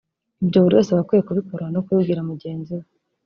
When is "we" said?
2.79-2.85